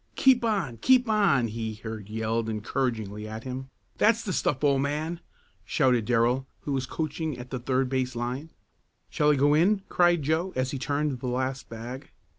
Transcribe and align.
"Keep 0.15 0.43
on! 0.43 0.77
Keep 0.77 1.07
on!" 1.07 1.47
he 1.47 1.75
heard 1.75 2.09
yelled 2.09 2.49
encouragingly 2.49 3.27
at 3.27 3.43
him. 3.43 3.69
"That's 3.99 4.23
the 4.23 4.33
stuff, 4.33 4.63
old 4.63 4.81
man!" 4.81 5.19
shouted 5.63 6.05
Darrell, 6.05 6.47
who 6.61 6.71
was 6.71 6.87
coaching 6.87 7.37
at 7.37 7.51
the 7.51 7.59
third 7.59 7.87
base 7.87 8.15
line. 8.15 8.49
"Shall 9.11 9.29
I 9.31 9.35
go 9.35 9.53
in?" 9.53 9.83
cried 9.89 10.23
Joe 10.23 10.53
as 10.55 10.71
he 10.71 10.79
turned 10.79 11.19
the 11.19 11.27
last 11.27 11.69
bag. 11.69 12.09